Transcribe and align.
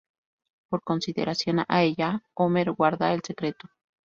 Por 0.71 0.81
consideración 0.81 1.59
a 1.67 1.83
ella, 1.83 2.23
Homer 2.33 2.71
guarda 2.71 3.13
el 3.13 3.21
secreto. 3.21 3.69